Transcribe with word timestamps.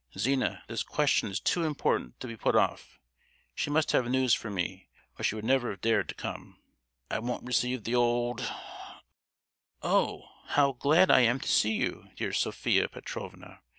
Zina, 0.17 0.63
this 0.67 0.81
question 0.81 1.29
is 1.29 1.39
too 1.39 1.63
important 1.63 2.19
to 2.21 2.27
be 2.27 2.35
put 2.35 2.55
off: 2.55 2.99
she 3.53 3.69
must 3.69 3.91
have 3.91 4.09
news 4.09 4.33
for 4.33 4.49
me 4.49 4.89
or 5.19 5.23
she 5.23 5.39
never 5.41 5.67
would 5.67 5.73
have 5.73 5.81
dared 5.81 6.09
to 6.09 6.15
come. 6.15 6.57
I 7.11 7.19
won't 7.19 7.45
receive 7.45 7.83
the 7.83 7.93
old—— 7.93 8.51
Oh! 9.83 10.23
how 10.47 10.71
glad 10.71 11.11
I 11.11 11.19
am 11.19 11.39
to 11.41 11.47
see 11.47 11.73
you, 11.73 12.09
dear 12.15 12.33
Sophia 12.33 12.89
Petrovna. 12.89 13.59